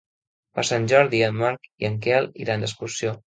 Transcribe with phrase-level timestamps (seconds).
[0.59, 3.15] Per Sant Jordi en Marc i en Quel iran d'excursió.